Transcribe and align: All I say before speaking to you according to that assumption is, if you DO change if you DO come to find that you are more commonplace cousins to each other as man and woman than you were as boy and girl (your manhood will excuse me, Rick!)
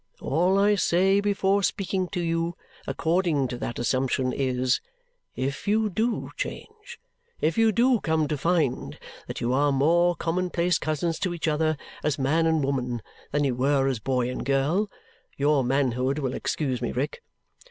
All 0.19 0.57
I 0.57 0.73
say 0.73 1.19
before 1.21 1.61
speaking 1.61 2.07
to 2.07 2.21
you 2.21 2.57
according 2.87 3.47
to 3.49 3.57
that 3.59 3.77
assumption 3.77 4.33
is, 4.33 4.81
if 5.35 5.67
you 5.67 5.91
DO 5.91 6.31
change 6.35 6.99
if 7.39 7.55
you 7.55 7.71
DO 7.71 7.99
come 7.99 8.27
to 8.27 8.35
find 8.35 8.97
that 9.27 9.41
you 9.41 9.53
are 9.53 9.71
more 9.71 10.15
commonplace 10.15 10.79
cousins 10.79 11.19
to 11.19 11.35
each 11.35 11.47
other 11.47 11.77
as 12.03 12.17
man 12.17 12.47
and 12.47 12.63
woman 12.63 13.03
than 13.29 13.43
you 13.43 13.53
were 13.53 13.87
as 13.87 13.99
boy 13.99 14.27
and 14.27 14.43
girl 14.43 14.89
(your 15.37 15.63
manhood 15.63 16.17
will 16.17 16.33
excuse 16.33 16.81
me, 16.81 16.91
Rick!) 16.91 17.21